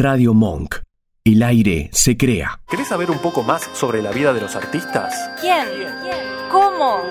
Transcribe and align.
Radio 0.00 0.32
Monk. 0.32 0.76
El 1.24 1.42
aire 1.42 1.90
se 1.92 2.16
crea. 2.16 2.60
¿Querés 2.68 2.86
saber 2.86 3.10
un 3.10 3.18
poco 3.18 3.42
más 3.42 3.68
sobre 3.74 4.00
la 4.00 4.12
vida 4.12 4.32
de 4.32 4.40
los 4.40 4.54
artistas? 4.54 5.12
¿Quién? 5.40 5.66
¿Cómo? 6.52 7.02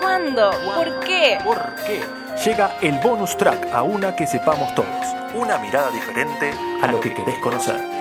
¿Cuándo? 0.00 0.52
¿Por 0.76 1.00
qué? 1.00 1.38
¿Por 1.44 1.58
qué? 1.84 2.00
Llega 2.44 2.76
el 2.80 3.00
bonus 3.00 3.36
track 3.36 3.74
a 3.74 3.82
una 3.82 4.14
que 4.14 4.28
sepamos 4.28 4.72
todos. 4.76 4.88
Una 5.34 5.58
mirada 5.58 5.90
diferente 5.90 6.52
a 6.80 6.86
lo 6.86 7.00
que 7.00 7.12
querés 7.12 7.40
conocer. 7.40 7.97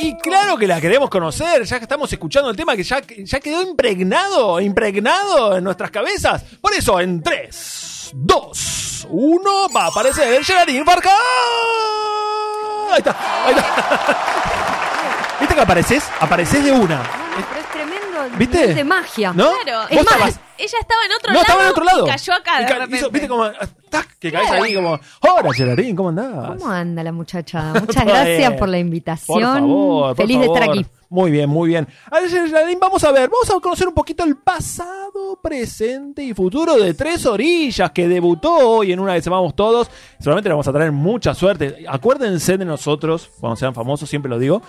Y 0.00 0.16
claro 0.16 0.56
que 0.56 0.66
la 0.66 0.80
queremos 0.80 1.10
conocer, 1.10 1.64
ya 1.64 1.78
que 1.78 1.84
estamos 1.84 2.10
escuchando 2.10 2.48
el 2.48 2.56
tema 2.56 2.74
que 2.74 2.82
ya, 2.82 3.02
quedó 3.02 3.62
impregnado, 3.62 4.60
impregnado 4.60 5.58
en 5.58 5.64
nuestras 5.64 5.90
cabezas. 5.90 6.42
Por 6.60 6.72
eso, 6.72 6.98
en 7.00 7.22
3, 7.22 8.12
2, 8.14 9.06
1, 9.10 9.50
va 9.76 9.84
a 9.84 9.88
aparecer 9.88 10.42
Gerardín 10.42 10.86
Farcán. 10.86 11.12
Ahí. 12.92 13.02
¿Viste 15.40 15.54
que 15.54 15.60
apareces? 15.60 16.04
Apareces 16.20 16.64
de 16.64 16.72
una. 16.72 17.02
Pero 17.02 17.60
es 17.60 17.68
tremendo 17.70 18.36
¿Viste? 18.38 18.58
nivel 18.60 18.74
de 18.74 18.84
magia. 18.84 19.32
¿No? 19.32 19.50
Claro. 19.62 19.80
¿Vos 19.82 19.90
Es 19.90 19.96
más, 20.04 20.14
estabas- 20.14 20.40
ella 20.58 20.78
estaba 20.80 21.00
en 21.04 21.12
otro 21.12 21.28
No, 21.28 21.34
lado. 21.34 21.42
estaba 21.42 21.62
en 21.62 21.68
otro 21.70 21.84
lado. 21.84 22.06
Y 22.06 22.10
cayó 22.10 22.32
acá 22.34 22.50
Y 22.60 22.62
de 22.64 22.68
ca- 22.68 22.74
repente. 22.74 22.96
hizo- 22.96 23.10
¿Viste 23.10 23.28
como, 23.28 23.44
tac, 23.88 24.18
que 24.18 24.32
caes 24.32 24.50
ahí 24.50 24.74
como, 24.74 24.98
hola 25.20 25.52
Gerardín, 25.54 25.94
¿cómo 25.94 26.08
andás? 26.08 26.48
¿Cómo 26.58 26.68
anda 26.70 27.02
la 27.04 27.12
muchacha? 27.12 27.72
Muchas 27.80 28.04
gracias 28.04 28.50
por 28.54 28.68
la 28.68 28.76
Por 28.76 28.80
invitación. 28.80 29.42
favor, 29.42 30.06
por 30.08 30.16
Feliz 30.16 30.38
de 30.40 30.46
estar 30.46 30.62
favor. 30.64 30.78
aquí. 30.78 30.86
Muy 31.10 31.30
bien, 31.30 31.48
muy 31.48 31.68
bien. 31.70 31.88
A 32.10 32.20
ver, 32.20 32.28
Geraldine, 32.28 32.78
vamos 32.78 33.02
a 33.04 33.12
ver, 33.12 33.30
vamos 33.30 33.48
a 33.48 33.60
conocer 33.60 33.88
un 33.88 33.94
poquito 33.94 34.24
el 34.24 34.36
pasado, 34.36 35.38
presente 35.42 36.22
y 36.22 36.34
futuro 36.34 36.74
de 36.76 36.92
Tres 36.92 37.24
Orillas, 37.24 37.92
que 37.92 38.08
debutó 38.08 38.52
hoy 38.52 38.92
en 38.92 39.00
una 39.00 39.14
que 39.14 39.22
sepamos 39.22 39.54
todos. 39.56 39.88
Seguramente 40.18 40.48
le 40.50 40.54
vamos 40.54 40.68
a 40.68 40.72
traer 40.72 40.92
mucha 40.92 41.32
suerte. 41.34 41.84
Acuérdense 41.88 42.58
de 42.58 42.64
nosotros, 42.66 43.30
cuando 43.40 43.56
sean 43.56 43.72
famosos, 43.74 44.10
siempre 44.10 44.28
lo 44.28 44.38
digo. 44.38 44.60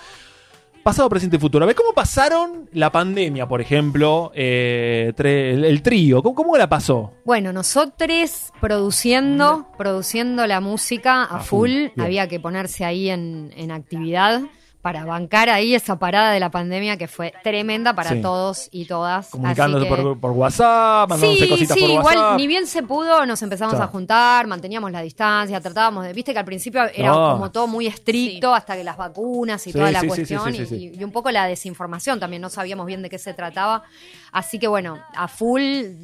Pasado, 0.84 1.10
presente 1.10 1.36
y 1.36 1.40
futuro. 1.40 1.64
A 1.64 1.68
ver, 1.68 1.76
¿cómo 1.76 1.94
pasaron 1.94 2.70
la 2.74 2.92
pandemia, 2.92 3.48
por 3.48 3.62
ejemplo? 3.62 4.32
eh, 4.34 5.14
tre- 5.16 5.54
el, 5.54 5.66
el 5.66 5.82
trío, 5.84 6.24
¿cómo, 6.24 6.34
cómo 6.36 6.58
la 6.58 6.68
pasó? 6.68 7.14
Bueno, 7.26 7.54
nosotros 7.54 8.52
produciendo, 8.60 9.68
produciendo 9.78 10.48
la 10.48 10.62
música 10.62 11.24
a, 11.24 11.38
A 11.38 11.40
full, 11.42 11.90
full, 11.94 12.02
había 12.02 12.28
que 12.28 12.40
ponerse 12.40 12.86
ahí 12.86 13.10
en, 13.10 13.52
en 13.56 13.72
actividad 13.72 14.42
para 14.90 15.06
bancar 15.06 15.50
ahí 15.52 15.76
esa 15.76 16.00
parada 16.00 16.32
de 16.32 16.40
la 16.40 16.50
pandemia 16.50 16.98
que 16.98 17.08
fue 17.08 17.32
tremenda 17.44 17.94
para 17.94 18.10
Sí. 18.10 18.22
todos 18.24 18.70
y 18.72 18.86
todas. 18.86 19.28
Comunicándose 19.30 19.86
Así 19.86 19.96
que- 19.96 20.02
por, 20.02 20.20
por 20.20 20.32
WhatsApp, 20.32 21.08
mandándose 21.12 21.44
Sí, 21.44 21.48
cositas 21.50 21.76
sí, 21.78 21.82
por 21.82 21.90
igual 21.92 22.18
WhatsApp. 22.18 22.38
ni 22.38 22.48
bien 22.48 22.66
se 22.66 22.82
pudo, 22.82 23.24
nos 23.28 23.40
empezamos 23.44 23.76
Claro. 23.76 23.86
a 23.86 23.92
juntar, 23.92 24.48
manteníamos 24.48 24.92
la 24.92 25.02
distancia, 25.02 25.62
tratábamos 25.62 26.06
de, 26.06 26.14
viste 26.14 26.34
que 26.34 26.40
al 26.40 26.46
principio 26.46 26.82
era 26.92 27.10
No. 27.12 27.34
como 27.34 27.52
todo 27.52 27.68
muy 27.68 27.86
estricto 27.86 28.52
hasta 28.56 28.76
que 28.76 28.84
las 28.84 28.98
vacunas 28.98 29.62
y 29.68 29.72
Sí, 29.72 29.78
toda 29.78 29.92
la 29.92 30.00
sí, 30.00 30.06
sí, 30.06 30.16
cuestión 30.16 30.54
sí, 30.54 30.58
sí, 30.58 30.66
sí, 30.66 30.92
y, 30.96 31.00
y 31.00 31.04
un 31.04 31.12
poco 31.12 31.30
la 31.30 31.46
desinformación 31.46 32.20
también, 32.20 32.42
no 32.42 32.50
sabíamos 32.50 32.88
bien 32.88 33.04
de 33.04 33.12
qué 33.12 33.20
se 33.20 33.36
trataba. 33.36 33.84
Así 34.32 34.58
que 34.58 34.68
bueno, 34.68 34.98
a 35.16 35.28
full, 35.28 35.62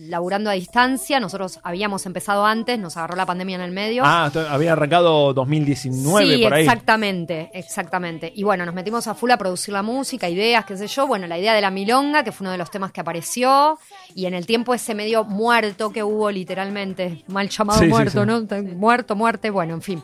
laburando 0.10 0.52
a 0.52 0.54
distancia, 0.54 1.20
nosotros 1.20 1.60
habíamos 1.64 2.06
empezado 2.06 2.46
antes, 2.46 2.78
nos 2.78 2.98
agarró 2.98 3.16
la 3.16 3.26
pandemia 3.26 3.56
en 3.56 3.62
el 3.62 3.72
medio. 3.72 4.04
Ah, 4.06 4.32
había 4.50 4.74
arrancado 4.74 5.34
2019 5.34 6.36
sí, 6.38 6.44
por 6.44 6.54
ahí. 6.54 6.64
exactamente, 6.66 7.50
exactamente. 7.54 8.32
Y 8.36 8.44
bueno, 8.44 8.66
nos 8.66 8.75
metimos 8.76 9.08
a 9.08 9.16
full 9.16 9.32
a 9.32 9.38
producir 9.38 9.74
la 9.74 9.82
música, 9.82 10.30
ideas, 10.30 10.66
qué 10.66 10.78
sé 10.78 10.88
yo. 10.88 11.08
Bueno, 11.08 11.26
la 11.26 11.40
idea 11.40 11.54
de 11.56 11.62
la 11.62 11.72
milonga, 11.72 12.24
que 12.24 12.32
fue 12.32 12.46
uno 12.46 12.52
de 12.52 12.58
los 12.60 12.70
temas 12.70 12.92
que 12.92 13.02
apareció. 13.02 13.80
Y 14.14 14.28
en 14.28 14.36
el 14.36 14.46
tiempo 14.46 14.74
ese 14.76 14.94
medio 14.94 15.24
muerto 15.24 15.92
que 15.92 16.04
hubo, 16.04 16.30
literalmente, 16.30 17.24
mal 17.28 17.50
llamado 17.50 17.80
Sí, 17.80 17.88
muerto, 17.88 18.22
sí. 18.22 18.28
¿no? 18.28 18.62
Muerto, 18.76 19.16
muerte, 19.16 19.50
bueno, 19.50 19.74
en 19.74 19.82
fin. 19.82 20.04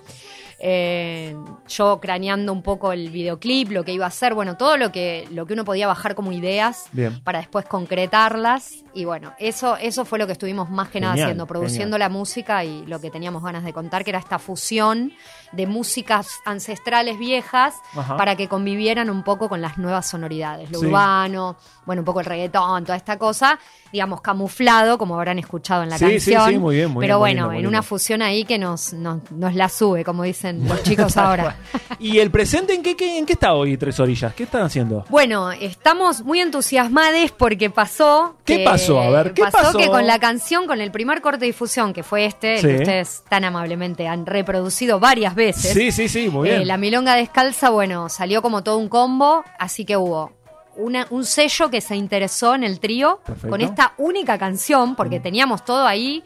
Eh, 0.64 1.36
yo 1.68 2.00
craneando 2.00 2.54
un 2.54 2.62
poco 2.62 2.92
el 2.94 3.10
videoclip, 3.10 3.72
lo 3.72 3.84
que 3.84 3.94
iba 3.94 4.06
a 4.06 4.10
hacer, 4.10 4.36
bueno, 4.36 4.58
todo 4.58 4.78
lo 4.78 4.92
que, 4.92 5.28
lo 5.32 5.48
que 5.48 5.54
uno 5.54 5.66
podía 5.66 5.88
bajar 5.88 6.14
como 6.14 6.32
ideas 6.32 6.86
Bien. 6.92 7.20
para 7.24 7.40
después 7.40 7.66
concretarlas. 7.66 8.84
Y 8.94 9.06
bueno, 9.06 9.34
eso, 9.40 9.76
eso 9.78 10.06
fue 10.06 10.20
lo 10.20 10.28
que 10.28 10.34
estuvimos 10.34 10.70
más 10.70 10.90
que 10.90 11.00
nada 11.00 11.14
haciendo, 11.14 11.48
produciendo 11.48 11.96
genial. 11.96 12.00
la 12.00 12.10
música 12.10 12.64
y 12.64 12.86
lo 12.86 13.00
que 13.02 13.10
teníamos 13.10 13.42
ganas 13.42 13.64
de 13.64 13.74
contar, 13.74 14.04
que 14.04 14.12
era 14.12 14.20
esta 14.20 14.38
fusión 14.38 15.14
de 15.54 15.66
músicas 15.66 16.28
ancestrales 16.46 17.18
viejas 17.18 17.76
Ajá. 17.96 18.16
para 18.18 18.36
que 18.36 18.48
convivieran 18.48 19.10
un 19.10 19.24
poco 19.24 19.50
con 19.50 19.62
las 19.62 19.78
nuevas 19.78 20.08
sonoridades, 20.10 20.70
lo 20.72 20.80
Sí. 20.80 20.86
urbano, 20.86 21.56
bueno, 21.86 22.02
un 22.02 22.06
poco 22.06 22.20
el 22.20 22.26
reggaetón, 22.26 22.84
toda 22.86 22.98
esta 22.98 23.18
cosa, 23.18 23.58
digamos, 23.92 24.22
camuflado, 24.22 24.98
como 24.98 25.16
habrán 25.16 25.40
escuchado 25.40 25.84
en 25.84 25.90
la 25.90 25.98
Sí, 25.98 26.06
canción. 26.06 26.50
sí, 26.50 26.58
muy 26.60 26.76
bien, 26.76 26.92
muy 26.92 27.02
Pero 27.02 27.18
bien, 27.24 27.38
muy 27.38 27.42
bueno, 27.42 27.48
muy 27.54 27.60
en 27.64 27.68
una 27.68 27.82
fusión 27.82 28.22
ahí 28.22 28.44
que 28.46 28.58
nos, 28.58 28.94
nos, 28.94 29.30
nos 29.32 29.56
la 29.56 29.70
sube, 29.70 30.04
como 30.04 30.24
dicen 30.24 30.51
los 30.60 30.84
chicos 30.84 31.16
ahora. 31.18 31.56
¿Y 32.00 32.20
el 32.20 32.32
presente 32.32 32.74
en 32.74 32.82
qué, 32.84 32.96
qué- 32.96 33.18
en 33.18 33.26
qué 33.26 33.34
está 33.34 33.54
hoy 33.54 33.78
Tres 33.78 34.00
Orillas? 34.00 34.34
¿Qué 34.34 34.44
están 34.44 34.64
haciendo? 34.64 35.06
Bueno, 35.10 35.52
estamos 35.52 36.22
muy 36.24 36.40
entusiasmados 36.40 37.32
porque 37.38 37.70
pasó. 37.70 38.36
¿Qué 38.46 38.58
que- 38.60 38.64
pasó? 38.64 39.00
A 39.02 39.10
ver, 39.10 39.34
¿qué 39.34 39.44
pasó? 39.44 39.78
que 39.78 39.88
con 39.88 40.06
la 40.08 40.20
canción, 40.20 40.68
con 40.68 40.82
el 40.82 40.92
primer 40.92 41.22
corte 41.22 41.40
de 41.42 41.46
difusión, 41.48 41.94
que 41.94 42.04
fue 42.04 42.26
este, 42.26 42.58
Sí. 42.58 42.68
que 42.68 42.76
ustedes 42.78 43.24
tan 43.30 43.44
amablemente 43.44 44.08
han 44.08 44.26
reproducido 44.26 45.00
varias 45.00 45.36
veces. 45.36 45.74
Sí, 45.74 45.92
sí, 45.92 46.08
sí, 46.10 46.30
muy 46.30 46.50
bien. 46.50 46.62
Eh, 46.62 46.66
la 46.66 46.78
milonga 46.78 47.16
descalza, 47.16 47.70
bueno, 47.70 48.10
salió 48.10 48.42
como 48.42 48.64
todo 48.64 48.78
un 48.78 48.90
combo, 48.90 49.44
así 49.60 49.86
que 49.86 49.98
hubo 49.98 50.32
una- 50.78 51.06
un 51.10 51.26
sello 51.26 51.70
que 51.70 51.82
se 51.82 51.96
interesó 51.98 52.56
en 52.56 52.64
el 52.64 52.80
trío 52.80 53.20
con 53.50 53.60
esta 53.62 53.94
única 53.98 54.38
canción, 54.38 54.96
porque 54.96 55.20
teníamos 55.20 55.66
todo 55.66 55.86
ahí 55.86 56.24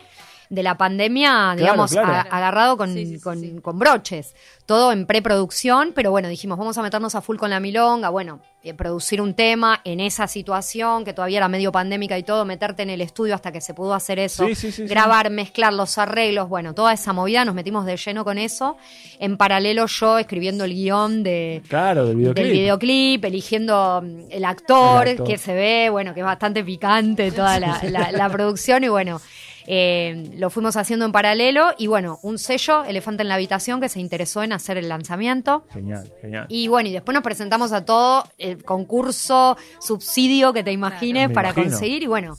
de 0.49 0.63
la 0.63 0.77
pandemia, 0.77 1.55
digamos, 1.57 1.91
claro. 1.91 2.13
a- 2.13 2.21
agarrado 2.37 2.77
con, 2.77 2.93
Sí, 2.93 3.05
sí, 3.05 3.15
sí, 3.15 3.21
con- 3.21 3.39
sí. 3.39 3.55
con 3.61 3.79
broches. 3.79 4.35
Todo 4.65 4.91
en 4.91 5.05
preproducción, 5.05 5.91
pero 5.93 6.09
bueno, 6.11 6.27
dijimos, 6.27 6.57
vamos 6.57 6.77
a 6.77 6.81
meternos 6.81 7.13
a 7.15 7.21
full 7.21 7.37
con 7.37 7.49
la 7.51 7.59
milonga, 7.59 8.09
bueno, 8.09 8.39
eh, 8.63 8.73
producir 8.73 9.21
un 9.21 9.35
tema 9.35 9.79
en 9.83 9.99
esa 9.99 10.27
situación 10.27 11.05
que 11.05 11.13
todavía 11.13 11.37
era 11.37 11.47
medio 11.47 11.71
pandémica 11.71 12.17
y 12.17 12.23
todo, 12.23 12.45
meterte 12.45 12.81
en 12.81 12.89
el 12.89 13.01
estudio 13.01 13.35
hasta 13.35 13.51
que 13.51 13.61
se 13.61 13.75
pudo 13.75 13.93
hacer 13.93 14.17
eso, 14.17 14.47
Sí, 14.47 14.55
sí, 14.55 14.71
sí, 14.71 14.83
sí. 14.83 14.87
grabar, 14.87 15.29
mezclar 15.29 15.71
los 15.71 15.99
arreglos, 15.99 16.49
bueno, 16.49 16.73
toda 16.73 16.93
esa 16.93 17.13
movida, 17.13 17.45
nos 17.45 17.53
metimos 17.53 17.85
de 17.85 17.95
lleno 17.97 18.23
con 18.23 18.39
eso. 18.39 18.75
En 19.19 19.37
paralelo 19.37 19.85
yo 19.85 20.17
escribiendo 20.17 20.63
el 20.63 20.73
guion 20.73 21.21
de, 21.21 21.61
Claro, 21.67 22.05
del 22.07 22.15
videoclip. 22.17 22.43
del 22.43 22.53
videoclip, 22.53 23.25
eligiendo 23.25 24.01
mm, 24.03 24.19
el 24.31 24.45
actor, 24.45 25.03
El 25.07 25.11
actor. 25.13 25.27
que 25.27 25.37
se 25.37 25.53
ve, 25.53 25.89
bueno, 25.91 26.15
que 26.15 26.21
es 26.21 26.25
bastante 26.25 26.63
picante 26.63 27.31
toda 27.31 27.59
la, 27.59 27.79
la- 27.83 28.11
la 28.11 28.29
producción 28.29 28.83
y 28.83 28.87
bueno, 28.87 29.21
eh, 29.67 30.31
lo 30.37 30.49
fuimos 30.49 30.77
haciendo 30.77 31.05
en 31.05 31.11
paralelo 31.11 31.73
y 31.77 31.87
bueno, 31.87 32.19
un 32.21 32.37
sello, 32.37 32.83
Elefante 32.85 33.23
en 33.23 33.29
la 33.29 33.35
Habitación, 33.35 33.81
que 33.81 33.89
se 33.89 33.99
interesó 33.99 34.43
en 34.43 34.53
hacer 34.53 34.77
el 34.77 34.87
lanzamiento. 34.89 35.65
Genial, 35.73 36.11
genial. 36.21 36.45
Y 36.49 36.67
bueno, 36.67 36.89
y 36.89 36.93
después 36.93 37.13
nos 37.13 37.23
presentamos 37.23 37.71
a 37.71 37.83
todo 37.85 38.23
el 38.37 38.63
concurso, 38.63 39.57
subsidio 39.79 40.53
que 40.53 40.63
te 40.63 40.71
imagines 40.71 41.29
para 41.31 41.49
imagino. 41.49 41.69
conseguir 41.71 42.03
y 42.03 42.07
bueno, 42.07 42.37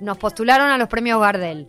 nos 0.00 0.16
postularon 0.18 0.70
a 0.70 0.78
los 0.78 0.88
premios 0.88 1.20
Gardel. 1.20 1.68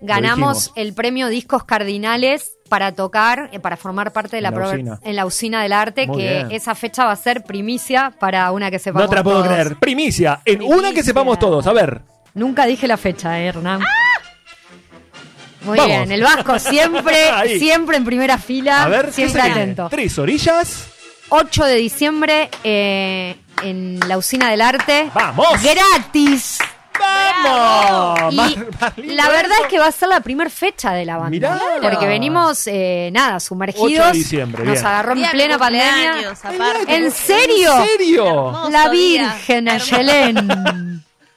Ganamos 0.00 0.72
el 0.76 0.92
premio 0.92 1.28
Discos 1.28 1.64
Cardinales 1.64 2.58
para 2.68 2.92
tocar, 2.92 3.48
eh, 3.52 3.60
para 3.60 3.76
formar 3.78 4.12
parte 4.12 4.36
de 4.36 4.42
la, 4.42 4.48
En 4.50 4.54
la 4.54 4.66
usina. 4.68 5.00
en 5.02 5.16
la 5.16 5.26
usina 5.26 5.62
del 5.62 5.72
arte, 5.72 6.06
Muy 6.06 6.18
que 6.18 6.32
bien. 6.34 6.52
esa 6.52 6.74
fecha 6.74 7.06
va 7.06 7.12
a 7.12 7.16
ser 7.16 7.44
primicia 7.44 8.12
para 8.20 8.52
una 8.52 8.70
que 8.70 8.78
sepamos 8.78 9.04
No 9.06 9.08
te 9.10 9.16
la 9.16 9.24
puedo 9.24 9.38
todos. 9.42 9.48
creer. 9.52 9.76
Primicia, 9.76 10.42
en 10.44 10.62
una 10.62 10.92
que 10.92 11.02
sepamos 11.02 11.38
todos. 11.38 11.66
A 11.66 11.72
ver. 11.72 12.02
Nunca 12.34 12.66
dije 12.66 12.86
la 12.86 12.98
fecha, 12.98 13.40
eh, 13.40 13.46
Hernán. 13.46 13.80
Muy 15.66 15.76
Vamos. 15.78 15.86
bien, 15.96 16.12
el 16.12 16.22
Vasco 16.22 16.58
siempre, 16.58 17.16
siempre 17.58 17.96
en 17.98 18.04
primera 18.04 18.38
fila, 18.38 18.84
A 18.84 18.88
ver, 18.88 19.06
¿qué 19.06 19.12
siempre 19.12 19.42
se 19.42 19.48
viene? 19.48 19.62
atento. 19.62 19.88
Tres 19.90 20.18
Orillas. 20.18 20.86
8 21.28 21.64
de 21.64 21.74
diciembre 21.76 22.48
eh, 22.62 23.36
en 23.62 23.98
la 24.06 24.16
usina 24.16 24.48
del 24.50 24.60
arte. 24.60 25.10
¡Vamos! 25.12 25.46
¡Gratis! 25.62 26.58
¡Vamos! 27.44 28.32
Y 28.32 28.36
Más- 28.36 28.56
más 28.80 28.96
lindo 28.98 29.14
la 29.14 29.28
verdad 29.28 29.52
eso. 29.56 29.62
es 29.64 29.68
que 29.68 29.78
va 29.78 29.86
a 29.88 29.92
ser 29.92 30.08
la 30.08 30.20
primera 30.20 30.48
fecha 30.48 30.92
de 30.92 31.04
la 31.04 31.16
banda. 31.16 31.30
Mirá. 31.30 31.60
Porque 31.82 32.06
venimos, 32.06 32.66
eh, 32.66 33.10
nada, 33.12 33.40
sumergidos. 33.40 33.86
8 33.90 34.06
de 34.06 34.12
diciembre, 34.12 34.64
Nos 34.64 34.74
bien. 34.74 34.86
agarró 34.86 35.12
en 35.12 35.30
plena 35.30 35.54
mi 35.54 35.58
pandemia. 35.58 36.34
¿En 36.88 37.10
serio? 37.10 37.76
¿En 37.80 37.86
serio? 37.88 38.68
La. 38.70 38.88
Virgen, 38.88 39.68
Hermoso. 39.68 39.96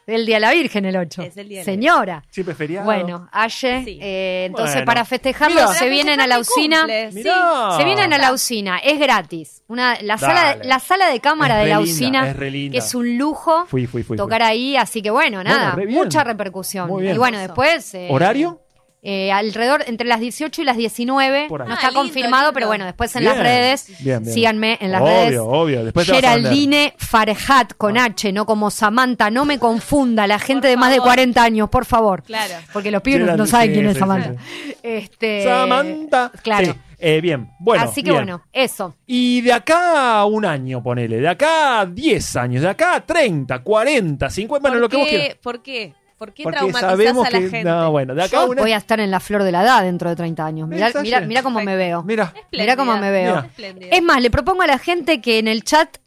El 0.09 0.25
Día 0.25 0.35
de 0.37 0.39
la 0.41 0.51
Virgen 0.51 0.85
el 0.85 0.97
8. 0.97 1.21
Es 1.21 1.37
el 1.37 1.47
Día 1.49 1.59
de 1.59 1.65
la 1.65 1.71
Señora. 1.71 2.23
Siempre 2.29 2.55
feriado. 2.55 2.85
Bueno, 2.85 3.29
Aye, 3.31 3.83
Sí. 3.85 3.99
eh, 4.01 4.45
entonces 4.47 4.75
Bueno. 4.75 4.85
para 4.85 5.05
festejarlo 5.05 5.55
Mira. 5.61 5.67
se 5.73 5.89
vienen 5.89 6.19
a 6.21 6.27
la 6.27 6.39
usina. 6.39 6.85
sí. 7.11 7.15
Mirá. 7.17 7.77
Se 7.77 7.83
vienen 7.83 8.13
a 8.13 8.17
la 8.17 8.33
usina, 8.33 8.77
es 8.79 8.99
gratis. 8.99 9.63
Una, 9.67 9.97
la, 10.01 10.17
sala, 10.17 10.57
la 10.63 10.79
sala 10.79 11.09
de 11.09 11.19
cámara 11.19 11.55
Es 11.55 11.59
de 11.59 11.63
re 11.65 11.69
la 11.69 11.77
linda, 11.81 11.93
usina 11.93 12.29
es 12.29 12.35
re 12.35 12.49
linda. 12.51 12.77
es 12.77 12.95
un 12.95 13.17
lujo 13.17 13.65
Fui, 13.67 13.85
fui, 13.87 14.03
fui. 14.03 14.17
tocar 14.17 14.41
ahí, 14.41 14.75
así 14.75 15.01
que 15.01 15.11
bueno, 15.11 15.43
nada, 15.43 15.71
re 15.71 15.85
mucha 15.87 16.23
repercusión. 16.23 16.87
Muy 16.87 17.03
bien. 17.03 17.15
Y 17.15 17.17
bueno, 17.17 17.37
después... 17.39 17.93
eh, 17.93 18.07
¿Horario? 18.09 18.59
Eh, 19.01 19.31
alrededor 19.31 19.83
entre 19.87 20.07
las 20.07 20.19
18 20.19 20.61
y 20.61 20.65
las 20.65 20.75
19. 20.77 21.45
Por 21.47 21.61
ahí. 21.61 21.67
No 21.67 21.73
Ah, 21.73 21.77
está 21.77 21.87
lindo, 21.89 22.01
confirmado, 22.01 22.43
lindo. 22.43 22.53
pero 22.53 22.67
bueno, 22.67 22.85
después 22.85 23.15
en 23.15 23.21
Bien. 23.21 23.33
las 23.33 23.43
redes, 23.43 23.87
Bien, 24.03 24.21
bien. 24.23 24.33
síganme 24.33 24.77
en 24.81 24.91
las 24.91 25.01
obvio, 25.01 25.11
redes. 25.13 25.39
Obvio, 25.41 25.83
Después. 25.85 26.07
Geraldine 26.07 26.93
Farhat 26.97 27.73
con 27.77 27.97
H, 27.97 28.31
no 28.33 28.45
como 28.45 28.69
Samantha, 28.71 29.29
no 29.31 29.45
me 29.45 29.57
confunda 29.59 30.27
la 30.27 30.37
gente 30.39 30.67
de 30.67 30.75
más 30.77 30.89
de 30.91 30.97
favor. 30.97 31.09
40 31.09 31.43
años, 31.43 31.69
por 31.69 31.85
favor. 31.85 32.23
Claro. 32.23 32.53
Porque 32.73 32.91
los 32.91 33.01
pibes 33.01 33.21
no- 33.37 33.45
saben 33.45 33.67
sí, 33.69 33.73
quién 33.73 33.85
es 33.87 33.93
sí, 33.93 33.99
Samantha. 33.99 34.33
sí, 34.33 34.75
Este, 34.83 35.43
Samantha. 35.43 36.31
Claro. 36.43 36.65
Sí, 36.73 36.79
eh, 36.99 37.21
bien, 37.21 37.49
bueno. 37.59 37.83
Así 37.83 38.03
que 38.03 38.11
bien. 38.11 38.23
bueno, 38.25 38.43
eso. 38.51 38.95
Y 39.07 39.39
de 39.41 39.53
acá 39.53 40.19
a 40.19 40.25
un 40.25 40.43
año, 40.45 40.83
ponele. 40.83 41.21
De 41.21 41.27
acá 41.29 41.79
a 41.79 41.85
10 41.85 42.35
años. 42.35 42.61
De 42.63 42.67
acá 42.69 42.95
a 42.95 43.05
30, 43.05 43.59
40, 43.63 44.29
50. 44.29 44.61
Bueno, 44.61 44.75
¿Por 44.75 44.81
lo 44.81 44.89
que 44.89 44.97
vos 44.97 45.07
qué? 45.07 45.17
quieras. 45.17 45.37
¿Por 45.41 45.61
qué? 45.61 45.93
¿Por 46.19 46.33
qué 46.33 46.43
Porque 46.43 46.57
traumatizás 46.57 46.91
sabemos 46.91 47.25
a 47.27 47.29
la 47.31 47.39
que. 47.39 47.49
gente? 47.49 47.63
No, 47.63 47.91
bueno, 47.91 48.13
de 48.13 48.21
acá 48.23 48.31
Yo 48.45 48.53
voy 48.53 48.71
a 48.73 48.77
estar 48.77 48.99
en 48.99 49.09
la 49.09 49.19
flor 49.19 49.41
de 49.43 49.51
la 49.53 49.63
edad 49.63 49.81
dentro 49.83 50.09
de 50.09 50.15
30 50.17 50.45
años. 50.45 50.67
Mirá, 50.67 50.91
mirá, 51.01 51.21
mirá 51.21 51.41
cómo 51.43 51.61
me 51.61 51.75
veo. 51.77 52.03
Mira. 52.03 52.33
Mirá 52.51 52.75
cómo 52.75 52.95
me 52.97 53.09
veo. 53.09 53.39
Espléndida. 53.39 53.87
Es 53.95 54.03
más, 54.03 54.21
le 54.21 54.29
propongo 54.29 54.61
a 54.61 54.67
la 54.67 54.77
gente 54.77 55.21
que 55.21 55.39
en 55.39 55.47
el 55.47 55.63
chat 55.63 55.97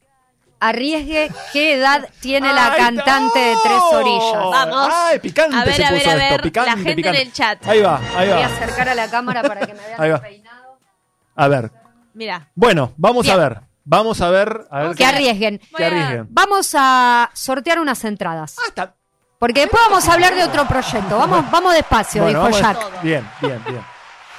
arriesgue 0.60 1.30
qué 1.52 1.74
edad 1.74 2.08
tiene 2.20 2.52
la 2.52 2.74
cantante 2.76 3.38
de 3.38 3.54
Tres 3.64 3.80
Orillas. 3.92 4.32
Vamos. 4.50 4.88
Ay, 4.92 5.18
picante 5.18 5.56
A 5.56 5.64
ver, 5.64 5.74
se 5.74 5.84
a 5.84 5.90
ver, 5.90 5.98
puso 6.00 6.10
a 6.10 6.14
esto. 6.14 6.30
ver, 6.34 6.42
Picante, 6.42 6.70
la 6.70 6.76
gente 6.76 6.94
picante. 6.94 7.20
en 7.20 7.26
el 7.26 7.32
chat. 7.32 7.66
Ahí 7.66 7.80
va, 7.82 7.96
ahí 8.16 8.28
Voy 8.28 8.38
a 8.42 8.48
va. 8.48 8.54
acercar 8.54 8.88
a 8.88 8.94
la 8.94 9.08
cámara 9.10 9.42
para 9.42 9.66
que 9.66 9.74
me 9.74 9.80
vean 9.86 10.00
Ahí 10.00 10.10
va. 10.10 10.16
el 10.16 10.22
peinado. 10.22 10.78
A 11.34 11.48
ver. 11.48 11.70
Mira. 12.14 12.48
Bueno, 12.54 12.92
vamos 12.96 13.24
Bien. 13.24 13.34
a 13.34 13.38
ver. 13.48 13.60
Vamos 13.84 14.20
a 14.20 14.30
ver. 14.30 14.66
A 14.70 14.80
ver 14.82 14.90
Que 14.90 14.96
qué- 14.98 15.04
arriesguen. 15.06 15.60
que 15.76 15.84
arriesguen. 15.84 16.26
Vamos 16.30 16.76
a 16.78 17.30
sortear 17.34 17.80
unas 17.80 18.04
entradas. 18.04 18.54
Ah, 18.60 18.64
está. 18.68 18.94
Porque 19.42 19.62
después 19.62 19.82
vamos 19.88 20.08
a 20.08 20.12
hablar 20.12 20.36
de 20.36 20.44
otro 20.44 20.64
proyecto. 20.68 21.18
Vamos, 21.18 21.50
vamos 21.50 21.74
despacio, 21.74 22.22
Bueno, 22.22 22.44
dijo 22.46 22.60
vamos 22.60 22.60
Jack. 22.60 23.02
Bien, 23.02 23.28
bien, 23.40 23.60
bien. 23.66 23.91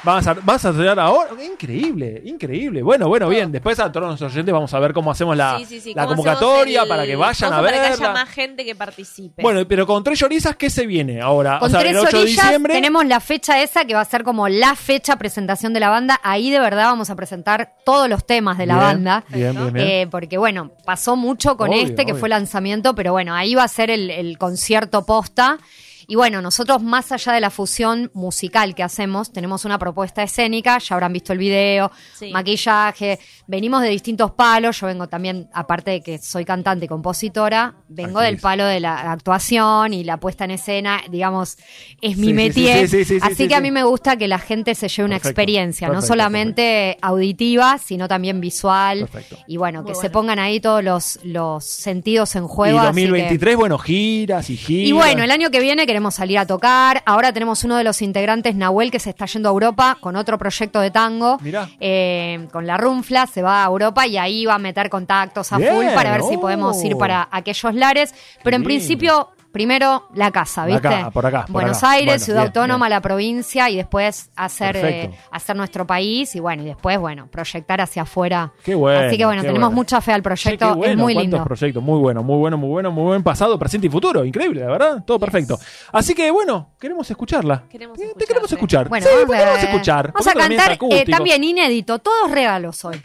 Vas 0.04 0.28
a, 0.28 0.34
vas 0.34 0.66
a 0.66 0.70
estudiar 0.72 1.00
ahora. 1.00 1.30
Increíble, 1.44 2.22
increíble. 2.26 2.84
Bueno, 2.84 3.08
bueno, 3.08 3.30
bien. 3.30 3.52
Después 3.52 3.80
a 3.80 3.90
todos 3.92 4.08
nuestros 4.08 4.34
oyentes 4.34 4.54
vamos 4.54 4.74
a 4.74 4.80
ver 4.80 4.92
cómo 4.94 5.10
hacemos 5.12 5.38
la, 5.38 5.58
sí, 5.60 5.66
sí, 5.66 5.80
sí. 5.80 5.94
la 5.94 6.04
¿Cómo 6.04 6.18
convocatoria 6.18 6.82
hacemos 6.82 6.84
el- 6.84 6.90
para 6.90 7.06
que 7.06 7.16
vayan 7.16 7.54
a 7.54 7.56
Ojo, 7.58 7.66
Para 7.66 7.78
que 7.82 7.88
haya 7.94 8.14
más 8.14 8.30
gente 8.30 8.66
que 8.66 8.76
participe. 8.76 9.42
Bueno, 9.42 9.66
pero 9.68 9.88
con 9.88 10.04
tres 10.04 10.20
llorizas, 10.20 10.56
¿qué 10.58 10.70
se 10.70 10.86
viene 10.86 11.22
ahora? 11.22 11.58
Con 11.60 11.68
o 11.68 11.72
sea, 11.72 11.80
tres 11.80 11.92
el 11.92 11.98
8 12.00 12.18
de 12.18 12.24
orillas 12.24 12.44
diciembre. 12.46 12.74
tenemos 12.74 13.06
la 13.06 13.20
fecha 13.22 13.62
esa 13.64 13.86
que 13.86 13.94
va 13.94 14.02
a 14.02 14.06
ser 14.06 14.24
como 14.24 14.50
la 14.50 14.76
fecha 14.76 15.16
presentación 15.16 15.74
de 15.74 15.80
la 15.80 15.90
banda. 15.90 16.20
Ahí 16.22 16.50
de 16.52 16.60
verdad 16.60 16.86
vamos 16.86 17.10
a 17.10 17.16
presentar 17.16 17.74
todos 17.86 18.10
los 18.10 18.26
temas 18.26 18.58
de 18.58 18.66
la 18.66 18.74
Bien, 18.76 18.86
banda. 18.86 19.24
Bien, 19.30 19.52
bien, 19.56 19.74
bien. 19.74 19.88
Eh, 19.88 20.08
porque 20.12 20.38
bueno, 20.38 20.72
pasó 20.86 21.16
mucho 21.16 21.56
con 21.56 21.70
Obvio, 21.70 21.82
este 21.82 22.06
que 22.06 22.12
obvio. 22.12 22.20
fue 22.20 22.28
el 22.28 22.32
lanzamiento, 22.32 22.94
pero 22.94 23.14
bueno, 23.14 23.34
ahí 23.36 23.56
va 23.56 23.64
a 23.64 23.68
ser 23.70 23.90
el, 23.90 24.10
el 24.10 24.38
concierto 24.38 25.06
posta. 25.06 25.60
Y 26.08 26.16
bueno, 26.16 26.42
nosotros 26.42 26.82
más 26.82 27.12
allá 27.12 27.34
de 27.34 27.42
la 27.42 27.50
fusión 27.50 28.12
musical 28.14 28.76
que 28.76 28.84
hacemos, 28.84 29.32
tenemos 29.32 29.66
una 29.66 29.78
propuesta 29.80 30.24
escénica, 30.24 30.78
ya 30.80 30.96
habrán 30.96 31.14
visto 31.14 31.34
el 31.34 31.40
video, 31.40 31.92
Sí. 32.18 32.32
maquillaje, 32.32 33.20
venimos 33.48 33.82
de 33.82 33.90
distintos 33.90 34.32
palos, 34.32 34.80
yo 34.80 34.88
vengo 34.88 35.08
también, 35.08 35.50
aparte 35.54 35.92
de 35.92 36.02
que 36.02 36.18
soy 36.18 36.46
cantante 36.46 36.86
y 36.86 36.88
compositora, 36.88 37.76
vengo 37.88 38.20
Actriz. 38.20 38.32
del 38.34 38.42
palo 38.42 38.66
de 38.66 38.80
la 38.80 39.12
actuación 39.12 39.94
y 39.94 40.04
la 40.04 40.18
puesta 40.18 40.46
en 40.46 40.52
escena, 40.52 41.02
digamos, 41.10 41.58
es 42.02 42.18
mi 42.18 42.24
Sí, 42.24 42.30
sí, 42.30 42.34
métier. 42.34 42.88
sí, 42.90 42.98
sí, 43.00 43.06
sí, 43.06 43.20
sí, 43.20 43.26
Así 43.26 43.36
sí, 43.36 43.48
que 43.48 43.56
a 43.56 43.58
sí. 43.58 43.64
mí 43.64 43.72
me 43.72 43.84
gusta 43.84 44.18
que 44.18 44.28
la 44.28 44.40
gente 44.40 44.76
se 44.76 44.88
lleve 44.88 45.06
una 45.06 45.16
Perfecto, 45.16 45.30
experiencia, 45.30 45.88
no 45.88 45.94
perfecto, 45.94 46.14
solamente 46.14 46.98
auditiva, 47.02 47.78
sino 47.78 48.08
también 48.08 48.42
visual. 48.42 49.00
Perfecto. 49.02 49.38
Y 49.48 49.58
bueno, 49.58 49.84
que 49.86 49.96
se 49.96 50.10
pongan 50.10 50.40
ahí 50.40 50.60
todos 50.60 50.84
los, 50.84 51.20
los 51.24 51.64
sentidos 51.66 52.36
en 52.36 52.48
juego. 52.48 52.78
y 52.78 52.80
así 52.80 52.86
2023, 52.88 53.56
bueno, 53.56 53.78
giras 53.78 54.50
y 54.50 54.58
que- 54.58 54.64
giras. 54.64 54.90
y 54.90 54.92
bueno, 54.92 55.24
el 55.24 55.32
año 55.32 55.50
que 55.52 55.60
viene 55.60 55.86
queremos 55.94 56.16
salir 56.16 56.40
a 56.40 56.48
tocar. 56.48 57.04
Ahora 57.06 57.32
tenemos 57.34 57.64
uno 57.64 57.78
de 57.78 57.84
los 57.84 58.02
integrantes, 58.02 58.56
Nahuel, 58.56 58.90
que 58.90 58.98
se 58.98 59.12
está 59.12 59.28
yendo 59.28 59.48
a 59.48 59.52
Europa 59.52 59.96
con 60.00 60.16
otro 60.16 60.40
proyecto 60.40 60.80
de 60.80 60.90
tango. 60.90 61.38
Mirá. 61.40 61.70
Eh, 61.80 62.48
con 62.52 62.66
la 62.66 62.78
Runfla 62.78 63.28
se 63.28 63.44
va 63.44 63.64
a 63.64 63.68
Europa 63.68 64.08
y 64.08 64.18
ahí 64.18 64.44
va 64.44 64.56
a 64.56 64.58
meter 64.58 64.90
contactos 64.90 65.54
a 65.54 65.60
Bien, 65.60 65.76
full 65.76 65.86
para 65.94 66.10
ver 66.14 66.24
si 66.24 66.38
oh. 66.38 66.42
podemos 66.42 66.84
ir 66.84 66.98
para 66.98 67.28
aquellos 67.30 67.76
lares. 67.76 68.16
Pero 68.44 68.56
en 68.56 68.64
principio, 68.64 69.30
primero 69.54 70.08
la 70.16 70.32
casa, 70.32 70.66
¿viste? 70.66 70.88
Acá, 70.88 71.12
por 71.12 71.26
acá, 71.26 71.44
por 71.46 71.54
Buenos 71.54 71.78
acá. 71.78 71.92
Aires, 71.92 72.08
Bueno, 72.08 72.26
Ciudad 72.26 72.40
bien, 72.42 72.48
Autónoma, 72.48 72.86
bien. 72.88 72.90
la 72.98 73.02
provincia 73.02 73.70
y 73.70 73.78
después 73.78 74.32
hacer, 74.36 74.76
eh, 74.76 75.12
hacer 75.32 75.56
nuestro 75.56 75.86
país 75.88 76.36
y 76.36 76.40
bueno, 76.42 76.64
y 76.64 76.66
después, 76.66 77.00
bueno, 77.00 77.28
proyectar 77.32 77.80
hacia 77.80 78.02
afuera. 78.02 78.52
Qué 78.64 78.74
bueno. 78.76 79.08
Así 79.08 79.18
que 79.18 79.26
bueno, 79.26 79.42
tenemos 79.44 79.62
bueno. 79.62 79.76
mucha 79.76 80.02
fe 80.02 80.12
al 80.12 80.24
proyecto, 80.24 80.70
qué 80.70 80.74
bueno, 80.76 80.92
es 80.94 80.98
muy 80.98 81.14
lindo. 81.14 81.44
proyectos, 81.44 81.84
muy 81.84 82.00
bueno, 82.00 82.24
muy 82.24 82.38
bueno, 82.40 82.58
muy 82.58 82.70
bueno, 82.70 82.92
muy 82.92 83.04
buen 83.04 83.24
pasado, 83.24 83.58
presente 83.60 83.88
y 83.88 83.90
futuro. 83.92 84.26
Increíble, 84.26 84.62
la 84.62 84.68
verdad. 84.72 85.04
Todo 85.06 85.20
perfecto. 85.20 85.58
Así 85.92 86.16
que 86.16 86.32
bueno, 86.32 86.72
queremos 86.80 87.10
escucharla. 87.10 87.64
Queremos 87.70 88.00
Eh, 88.00 88.12
Te 88.18 88.26
queremos 88.26 88.52
escuchar. 88.52 88.90
Bueno, 88.90 89.06
sí, 89.06 89.12
vamos, 89.14 89.28
¿por 89.28 89.36
qué 89.36 89.42
no 89.42 89.44
a, 89.44 89.52
vamos 89.54 89.64
a 89.64 89.68
escuchar? 89.72 90.12
vamos 90.14 90.28
¿Por 90.34 90.42
a 90.42 90.48
cantar 90.48 90.78
eh, 90.90 91.06
también 91.06 91.44
inédito, 91.44 92.00
todos 92.00 92.32
regalos 92.32 92.84
hoy. 92.86 93.00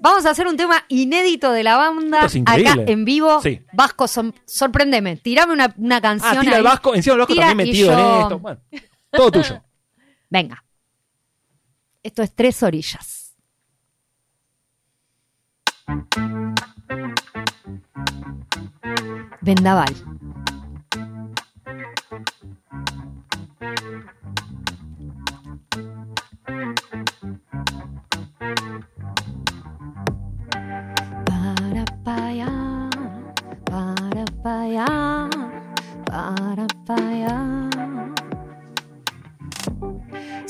Vamos 0.00 0.24
a 0.26 0.30
hacer 0.30 0.46
un 0.46 0.56
tema 0.56 0.84
inédito 0.88 1.50
de 1.50 1.64
la 1.64 1.76
banda 1.76 2.24
acá 2.24 2.76
en 2.86 3.04
vivo. 3.04 3.40
Sí. 3.42 3.60
Vasco, 3.72 4.06
son- 4.08 4.34
sorprendeme. 4.46 5.16
Tirame 5.16 5.52
una, 5.52 5.74
una 5.76 6.00
canción. 6.00 6.36
Ah, 6.36 6.40
tira 6.40 6.52
ahí. 6.52 6.58
el 6.58 6.64
Vasco, 6.64 6.94
encima 6.94 7.14
el 7.14 7.18
Vasco 7.20 7.32
Tira 7.34 7.46
también 7.48 7.68
metido 7.68 7.92
yo- 7.92 8.14
en 8.16 8.22
esto. 8.22 8.38
Bueno, 8.38 8.60
todo 9.10 9.30
tuyo. 9.30 9.62
Venga. 10.30 10.64
Esto 12.02 12.22
es 12.22 12.34
Tres 12.34 12.62
Orillas. 12.62 13.34
Vendaval. 19.40 19.94
Para 31.26 31.84
para 32.04 32.51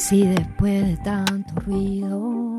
Si 0.03 0.27
después 0.27 0.85
de 0.85 0.97
tanto 0.97 1.55
ruido 1.61 2.59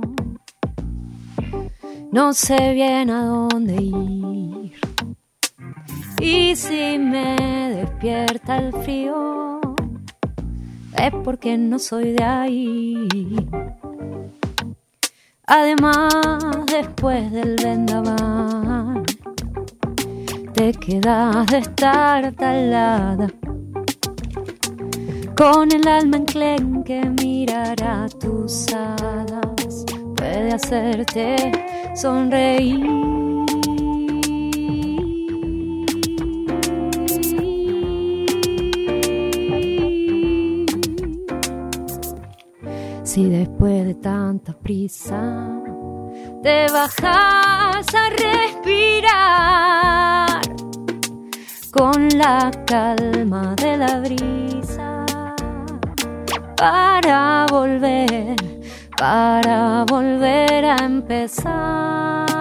no 2.09 2.33
sé 2.33 2.71
bien 2.71 3.09
a 3.09 3.25
dónde 3.25 3.75
ir. 3.83 4.71
Y 6.21 6.55
si 6.55 6.97
me 6.97 7.35
despierta 7.75 8.59
el 8.59 8.71
frío, 8.71 9.59
es 10.97 11.13
porque 11.25 11.57
no 11.57 11.79
soy 11.79 12.13
de 12.13 12.23
ahí. 12.23 13.07
Además, 15.45 16.13
después 16.67 17.29
del 17.29 17.57
vendaval, 17.61 19.03
te 20.53 20.71
quedas 20.71 21.45
de 21.47 21.57
estar 21.57 22.31
talada 22.35 23.27
con 25.35 25.71
el 25.71 25.87
alma 25.87 26.17
enclenque 26.17 27.01
mirar 27.21 27.81
a 27.83 28.07
tus 28.07 28.67
hadas 28.73 29.85
puede 30.15 30.53
hacerte 30.53 31.51
sonreír. 31.95 32.85
Si 43.03 43.29
después 43.29 43.85
de 43.85 43.93
tanta 43.95 44.53
prisa 44.53 45.61
te 46.41 46.65
bajas 46.71 47.85
a 47.93 48.09
respirar 48.09 48.81
con 51.71 52.09
la 52.17 52.51
calma 52.65 53.55
de 53.55 53.77
la 53.77 53.99
brisa 53.99 54.82
para 56.63 57.45
volver, 57.49 58.37
para 58.97 59.83
volver 59.89 60.63
a 60.63 60.77
empezar. 60.85 62.32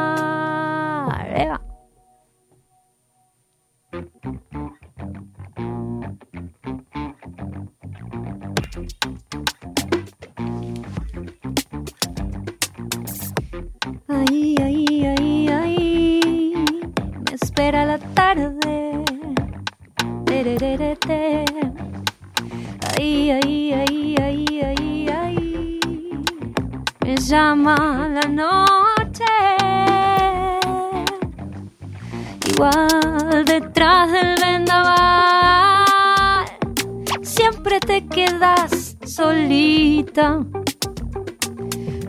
La 27.55 28.27
noche. 28.29 29.25
Igual 32.49 33.45
detrás 33.45 34.11
del 34.11 34.35
vendaval, 34.41 34.87
siempre 37.23 37.79
te 37.81 38.07
quedas 38.07 38.97
solita. 39.05 40.41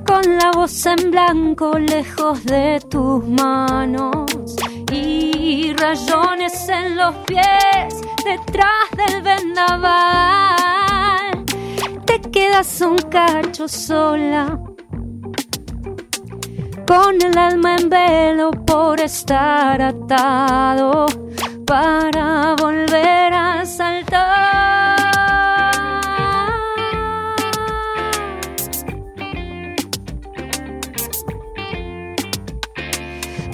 Con 0.06 0.38
la 0.38 0.52
voz 0.54 0.86
en 0.86 1.12
blanco 1.12 1.78
lejos 1.78 2.46
de 2.46 2.80
tus 2.90 3.28
manos 3.28 4.56
y 4.92 5.74
rayones 5.74 6.70
en 6.70 6.96
los 6.96 7.16
pies 7.26 8.02
detrás 8.24 8.90
del 8.96 9.22
vendaval. 9.22 10.54
Te 12.06 12.22
quedas 12.32 12.80
un 12.82 12.96
cacho 12.98 13.68
sola 13.68 14.58
con 16.86 17.22
el 17.22 17.38
alma 17.38 17.76
en 17.76 17.90
velo 17.90 18.52
por 18.52 19.00
estar 19.00 19.82
atado 19.82 21.06
para 21.66 22.56
volver 22.60 23.34
a 23.34 23.66
saltar. 23.66 24.54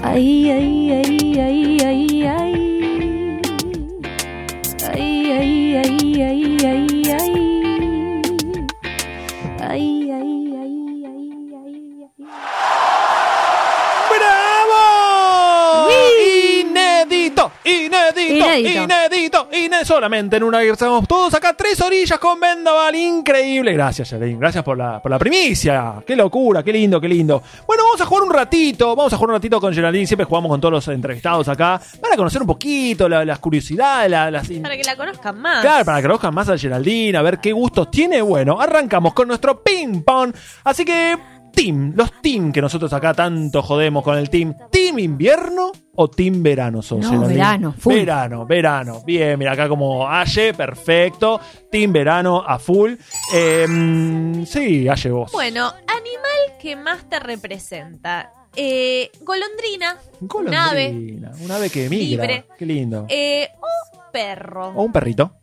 Ay, 0.04 0.50
ay, 0.50 0.92
ay, 0.92 1.40
ay, 1.40 1.69
inédito, 18.58 19.48
Inédito. 19.52 19.86
Solamente 19.86 20.38
en 20.38 20.44
una 20.44 20.60
que 20.60 20.70
estamos 20.70 21.08
todos 21.08 21.34
acá, 21.34 21.54
tres 21.54 21.80
orillas 21.82 22.18
con 22.20 22.40
vendaval. 22.40 22.96
Increíble. 22.96 23.74
Gracias, 23.74 24.10
Yelene. 24.12 24.38
Gracias 24.40 24.64
por 24.64 24.78
la, 24.78 25.02
por 25.02 25.12
la 25.12 25.20
primicia. 25.20 25.96
Qué 26.06 26.16
locura, 26.16 26.64
qué 26.64 26.74
lindo, 26.74 27.00
qué 27.00 27.08
lindo. 27.08 27.42
Bueno, 27.68 27.84
vamos 27.86 28.02
a 28.02 28.06
jugar 28.06 28.24
un 28.24 28.34
ratito. 28.34 28.96
Vamos 28.96 29.14
a 29.14 29.18
jugar 29.18 29.30
un 29.32 29.36
ratito 29.36 29.60
con 29.60 29.74
Geraldine. 29.74 30.06
Siempre 30.08 30.26
jugamos 30.26 30.50
con 30.50 30.60
todos 30.62 30.72
los 30.74 30.88
entrevistados 30.90 31.48
acá. 31.48 31.80
Para 32.02 32.16
conocer 32.16 32.42
un 32.42 32.48
poquito 32.48 33.08
la- 33.10 33.26
las 33.26 33.40
curiosidades, 33.40 34.10
la- 34.12 34.30
las, 34.32 34.48
Para 34.50 34.76
que 34.78 34.84
la 34.84 34.96
conozcan 34.96 35.40
más. 35.40 35.62
Claro, 35.62 35.86
para 35.86 35.98
que 35.98 36.04
conozcan 36.08 36.34
más 36.34 36.50
a 36.50 36.58
Geraldine, 36.58 37.18
a 37.18 37.22
ver 37.22 37.40
qué 37.40 37.52
gustos 37.52 37.90
tiene. 37.92 38.22
Bueno, 38.22 38.60
arrancamos 38.60 39.14
con 39.14 39.28
nuestro 39.28 39.62
ping 39.64 40.02
pong. 40.04 40.34
Así 40.64 40.86
que, 40.86 41.18
team, 41.52 41.94
los 41.96 42.12
team 42.22 42.52
que 42.52 42.62
nosotros 42.62 42.92
acá 42.94 43.14
tanto 43.14 43.62
jodemos 43.62 44.04
con 44.04 44.18
el 44.18 44.30
team. 44.30 44.56
¿Team 44.72 45.00
invierno 45.00 45.72
o 45.96 46.10
team 46.10 46.42
verano 46.42 46.82
sos, 46.82 47.00
No, 47.00 47.10
Geraldine? 47.10 47.34
verano, 47.36 47.76
full. 47.78 47.94
Verano, 47.94 48.46
verano. 48.46 49.02
Bien, 49.06 49.38
mira 49.38 49.52
acá 49.54 49.68
como 49.68 50.08
Aye, 50.08 50.54
perfecto. 50.54 51.40
Team 51.72 51.92
verano 51.92 52.44
a 52.46 52.58
full. 52.60 52.94
Eh, 53.34 54.44
sí, 54.46 54.88
Aye 54.88 55.12
vos. 55.12 55.32
Bueno, 55.32 55.68
animal 55.68 56.58
que 56.62 56.76
más 56.76 57.08
te 57.10 57.20
representa. 57.20 58.32
Eh, 58.56 59.12
golondrina, 59.22 59.98
un 60.22 60.54
ave, 60.56 60.88
Golondrina, 60.88 61.32
un 61.42 61.52
ave 61.52 61.70
que 61.70 61.88
migra. 61.90 62.26
Libre. 62.26 62.46
Qué 62.58 62.66
lindo. 62.66 63.06
eh, 63.10 63.50
un 63.62 64.00
perro. 64.12 64.70
O 64.70 64.84
un 64.84 64.92
perrito. 64.92 65.34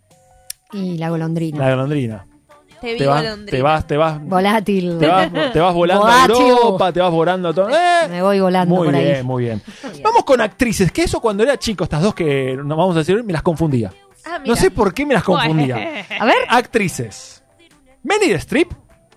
Y 0.73 0.99
la 0.99 1.11
golondrina. 1.11 1.59
La 1.59 1.71
golondrina. 1.71 2.27
Te 2.80 2.97
Te 2.97 3.06
vas, 3.06 3.25
te 3.47 3.62
vas, 3.62 3.87
te 3.87 3.97
vas, 3.97 4.23
Volátil. 4.23 4.97
Te 4.99 5.06
vas, 5.06 5.30
te 5.52 5.59
vas 5.61 5.75
volando 5.75 6.06
a. 6.06 6.26
Europa, 6.26 6.92
te 6.92 7.00
vas 7.00 7.11
volando 7.11 7.49
a 7.49 7.54
todo. 7.54 7.71
¡Eh! 7.71 8.09
Me 8.11 8.23
voy 8.23 8.40
volando 8.40 8.75
Muy 8.75 8.88
por 8.88 8.97
bien, 8.97 9.16
ahí. 9.16 9.23
muy 9.23 9.45
bien. 9.45 9.62
Vamos 10.02 10.25
con 10.25 10.40
actrices, 10.40 10.90
que 10.92 11.02
eso 11.02 11.21
cuando 11.21 11.42
era 11.42 11.59
chico, 11.59 11.85
estas 11.85 12.02
dos 12.02 12.14
que 12.14 12.56
nos 12.56 12.76
vamos 12.76 12.97
a 12.97 13.00
decir, 13.00 13.23
me 13.25 13.33
las 13.33 13.42
confundía. 13.42 13.92
Ah, 14.25 14.40
No 14.45 14.56
sé 14.56 14.71
por 14.71 14.92
qué 14.92 15.06
me 15.06 15.14
las 15.14 15.23
confundía. 15.25 15.76
A 16.18 16.25
ver. 16.25 16.35
Actrices. 16.49 17.42
Meryl 18.02 18.33
Streep 18.37 18.73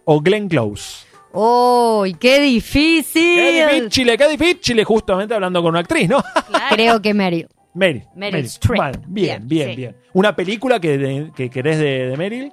o 0.06 0.20
Glenn 0.22 0.48
Close. 0.50 1.06
¡Uy, 1.32 2.16
qué 2.16 2.40
difícil! 2.40 3.36
Qué 3.36 3.68
difícil, 3.82 4.18
qué 4.18 4.28
difícil, 4.30 4.84
justamente 4.84 5.36
hablando 5.36 5.62
con 5.62 5.70
una 5.70 5.80
actriz, 5.82 6.10
¿no? 6.10 6.24
Claro. 6.48 6.66
Creo 6.76 7.02
que 7.02 7.14
Meryl. 7.14 7.48
Meryl. 7.76 8.04
Meryl 8.16 8.46
Streep. 8.46 8.80
Vale, 8.80 9.00
bien, 9.06 9.48
bien, 9.48 9.68
Bien, 9.68 9.76
bien. 9.76 9.96
Una 10.14 10.36
película 10.36 10.80
que, 10.80 10.98
de- 10.98 11.32
que 11.36 11.50
querés 11.52 11.78
de, 11.78 12.08
de 12.10 12.18
Meryl. 12.18 12.52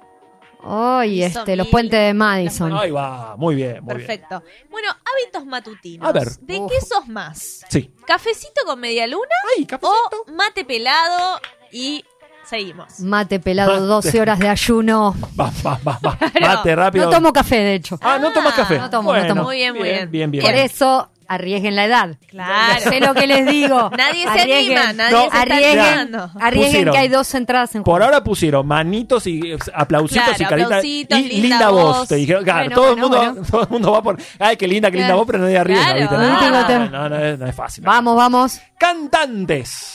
¡Uy, 0.63 1.23
Hizo 1.23 1.39
este, 1.39 1.55
los 1.55 1.67
puentes 1.67 1.99
de 1.99 2.13
Madison! 2.13 2.73
Ahí 2.73 2.91
va, 2.91 3.35
muy 3.37 3.55
bien, 3.55 3.83
muy 3.83 3.95
bien. 3.95 4.07
Perfecto. 4.07 4.43
Bueno, 4.69 4.89
hábitos 4.89 5.45
matutinos. 5.45 6.07
A 6.07 6.11
ver. 6.11 6.29
¿De 6.41 6.61
qué 6.69 6.81
sos 6.85 7.07
más? 7.07 7.63
Sí. 7.69 7.91
¿Cafecito 8.05 8.61
con 8.65 8.79
media 8.79 9.07
luna 9.07 9.27
Ay, 9.57 9.65
cafecito. 9.65 9.93
o 10.27 10.31
mate 10.31 10.65
pelado 10.65 11.39
y 11.71 12.03
seguimos? 12.45 12.99
Mate 12.99 13.39
pelado, 13.39 13.73
Mate. 13.73 13.83
12 13.85 14.21
horas 14.21 14.39
de 14.39 14.49
ayuno. 14.49 15.15
Va, 15.39 15.51
va, 15.65 15.79
va, 15.87 15.99
va. 16.05 16.17
Mate 16.41 16.75
rápido. 16.75 17.05
No 17.05 17.11
tomo 17.11 17.31
café, 17.33 17.57
de 17.57 17.75
hecho. 17.75 17.97
Ah, 18.01 18.17
no 18.19 18.31
tomas 18.33 18.53
Ah, 18.53 18.57
café. 18.57 18.77
no 18.79 18.89
tomo, 18.89 19.13
no 19.13 19.19
Bueno, 19.19 19.27
tomo. 19.35 19.43
Muy 19.43 19.55
bien, 19.57 19.73
muy 19.75 19.83
bien. 19.83 20.11
Bien, 20.11 20.31
bien. 20.31 20.43
Por 20.43 20.53
eso, 20.53 21.09
arriesguen 21.27 21.75
la 21.75 21.85
edad. 21.85 22.15
Claro. 22.27 22.81
Sé 22.89 22.99
lo 22.99 23.13
que 23.13 23.27
les 23.27 23.45
digo. 23.45 23.89
Nadie 23.97 24.23
se 24.23 24.41
anima, 24.41 24.93
nadie 24.93 25.11
No, 25.11 25.19
se 25.21 25.25
está 25.27 25.41
Arriesguen, 25.41 25.79
animando. 25.79 26.31
arriesguen 26.39 26.71
Pusieron. 26.71 26.93
que 26.93 26.99
hay 26.99 27.07
dos 27.09 27.35
entradas 27.35 27.75
en 27.75 27.83
Por 27.83 27.93
juego. 27.93 28.05
ahora 28.05 28.23
pusieron 28.23 28.67
manitos 28.67 29.27
y 29.27 29.53
eh, 29.53 29.57
aplausitos 29.73 30.23
Claro, 30.25 30.41
y 30.43 30.45
caritas 30.45 30.65
aplausitos, 30.71 31.19
y 31.19 31.23
linda 31.23 31.41
linda 31.41 31.69
voz. 31.69 31.97
voz. 31.97 32.07
Te 32.07 32.15
dijeron, 32.15 32.43
claro, 32.43 32.59
Bueno, 32.69 32.75
todo, 32.75 32.83
bueno, 32.85 32.95
el 32.95 33.01
mundo, 33.01 33.17
bueno. 33.33 33.47
todo 33.51 33.61
el 33.63 33.69
mundo 33.69 33.91
va 33.91 34.01
por, 34.03 34.17
ay, 34.39 34.57
qué 34.57 34.67
linda, 34.67 34.89
qué 34.91 34.97
linda 34.97 35.07
Claro. 35.07 35.17
voz, 35.19 35.27
pero 35.27 35.39
nadie 35.39 35.57
arriesga, 35.57 36.07
Claro. 36.07 36.11
No, 36.11 36.89
no, 36.89 37.09
no, 37.09 37.15
es, 37.23 37.39
no 37.39 37.45
es 37.47 37.55
fácil. 37.55 37.83
Vamos, 37.83 38.15
vamos. 38.15 38.59
Cantantes. 38.77 39.93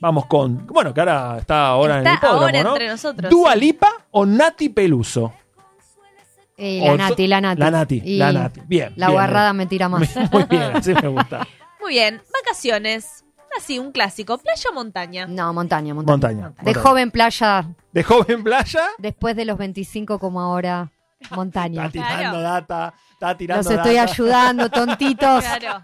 Vamos 0.00 0.26
con, 0.26 0.66
bueno, 0.66 0.92
que 0.92 1.00
ahora 1.00 1.36
está 1.40 1.68
ahora 1.68 1.94
en 2.00 2.06
el 2.06 2.12
Está 2.12 2.26
hipódromo, 2.26 2.42
ahora 2.46 2.62
¿no? 2.62 2.68
entre 2.70 2.88
nosotros, 2.88 3.30
Dua 3.30 3.52
sí. 3.54 3.60
Lipa 3.60 3.88
o 4.10 4.26
Nati 4.26 4.68
Peluso. 4.68 5.32
O 6.58 6.96
la 6.96 7.08
Nati, 7.08 7.26
la 7.26 7.40
Nati. 7.40 7.60
La 7.60 7.70
Nati, 7.70 8.02
Y 8.04 8.16
la 8.18 8.32
Nati. 8.32 8.60
Bien. 8.66 8.92
La 8.96 9.06
bien, 9.08 9.16
guarrada 9.16 9.50
bien. 9.52 9.56
me 9.56 9.66
tira 9.66 9.88
más. 9.88 10.08
Muy 10.32 10.44
bien, 10.44 10.62
así 10.76 10.94
me 10.94 11.08
gusta. 11.08 11.46
Muy 11.80 11.92
bien. 11.94 12.22
Vacaciones. 12.42 13.24
Así, 13.56 13.78
un 13.78 13.92
clásico. 13.92 14.38
Playa 14.38 14.70
o 14.70 14.74
montaña. 14.74 15.26
No, 15.26 15.52
montaña, 15.52 15.94
montaña. 15.94 16.12
Montaña. 16.12 16.48
De 16.48 16.54
montaña. 16.64 16.80
joven 16.82 17.10
playa, 17.10 17.66
De 17.92 18.02
joven 18.02 18.42
playa. 18.42 18.82
después 18.98 19.36
de 19.36 19.44
los 19.44 19.56
25 19.58 20.18
como 20.18 20.40
ahora, 20.40 20.90
montaña. 21.30 21.86
Está 21.86 21.92
tirando 21.92 22.38
Claro. 22.38 22.40
data. 22.40 22.94
Está 23.12 23.36
tirando 23.36 23.62
Los 23.70 23.78
estoy 23.78 23.94
data. 23.94 24.12
ayudando, 24.12 24.68
tontitos. 24.70 25.44
Claro. 25.44 25.82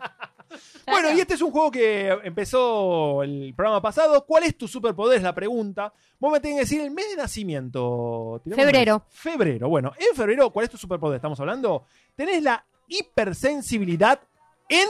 Bueno, 0.86 1.12
y 1.12 1.20
este 1.20 1.34
es 1.34 1.42
un 1.42 1.50
juego 1.52 1.70
que 1.70 2.08
empezó 2.24 3.22
el 3.22 3.52
programa 3.54 3.80
pasado. 3.80 4.24
¿Cuál 4.26 4.44
es 4.44 4.56
tu 4.56 4.66
superpoder? 4.66 5.18
Es 5.18 5.22
la 5.22 5.34
pregunta. 5.34 5.92
Vos 6.18 6.32
me 6.32 6.40
tenés 6.40 6.56
que 6.56 6.60
decir 6.62 6.80
el 6.80 6.90
mes 6.90 7.08
de 7.10 7.16
nacimiento. 7.16 8.40
¿Tiramos 8.42 8.64
Febrero. 8.64 9.04
Febrero. 9.10 9.68
Bueno, 9.68 9.92
en 9.98 10.16
febrero, 10.16 10.50
¿cuál 10.50 10.64
es 10.64 10.70
tu 10.70 10.76
superpoder? 10.76 11.16
Estamos 11.16 11.38
hablando. 11.40 11.84
Tenés 12.16 12.42
la 12.42 12.64
hipersensibilidad 12.88 14.20
en. 14.68 14.88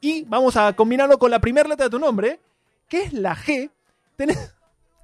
Y 0.00 0.24
vamos 0.24 0.56
a 0.56 0.72
combinarlo 0.74 1.18
con 1.18 1.30
la 1.30 1.40
primera 1.40 1.68
letra 1.68 1.86
de 1.86 1.90
tu 1.90 1.98
nombre, 1.98 2.40
que 2.88 3.02
es 3.02 3.12
la 3.12 3.36
G. 3.36 3.70
Tenés 4.16 4.54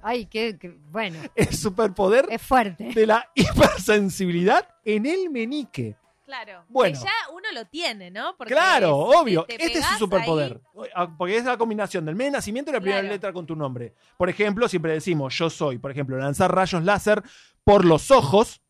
Ay, 0.01 0.25
qué, 0.27 0.57
qué- 0.57 0.77
bueno, 0.91 1.19
el 1.35 1.53
superpoder 1.53 2.25
es 2.29 2.41
fuerte. 2.41 2.91
de 2.93 3.05
la 3.05 3.29
hipersensibilidad 3.35 4.67
en 4.85 5.05
el 5.05 5.29
menique. 5.29 5.95
Claro. 6.29 6.63
Bueno. 6.69 6.95
Que 6.99 7.05
ya 7.05 7.11
uno 7.33 7.47
lo 7.55 7.65
tiene, 7.65 8.11
¿no? 8.11 8.35
Porque 8.37 8.53
Claro, 8.53 9.09
es- 9.11 9.17
obvio. 9.19 9.45
te- 9.45 9.57
te 9.57 9.65
este 9.65 9.79
es 9.79 9.85
su 9.87 9.97
superpoder. 9.97 10.61
ahí. 10.79 10.89
Ah, 10.93 11.15
Porque 11.17 11.37
es 11.37 11.43
la 11.43 11.57
combinación 11.57 12.05
del 12.05 12.15
mes 12.15 12.27
de 12.27 12.31
nacimiento 12.31 12.69
y 12.69 12.75
la 12.75 12.79
primera 12.81 13.01
Claro. 13.01 13.13
letra 13.15 13.33
con 13.33 13.47
tu 13.47 13.55
nombre. 13.55 13.95
Por 14.15 14.29
ejemplo, 14.29 14.67
siempre 14.67 14.93
decimos 14.93 15.35
yo 15.35 15.49
soy, 15.49 15.79
por 15.79 15.89
ejemplo, 15.89 16.17
lanzar 16.19 16.53
rayos 16.53 16.83
láser 16.83 17.23
por 17.63 17.83
los 17.83 18.11
ojos. 18.11 18.61